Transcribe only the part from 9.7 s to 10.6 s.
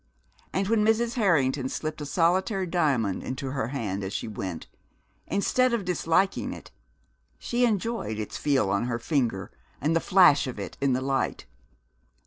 and the flash of